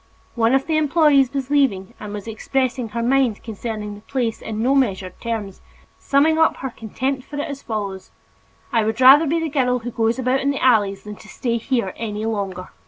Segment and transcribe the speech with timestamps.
[0.33, 4.59] One of the employees was leaving and was expressing her mind concerning the place in
[4.63, 5.61] no measured terms,
[5.99, 8.09] summing up her contempt for it as follows:
[8.73, 11.57] "I would rather be the girl who goes about in the alleys than to stay
[11.57, 12.69] here any longer!"